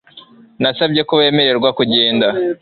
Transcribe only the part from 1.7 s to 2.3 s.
kugenda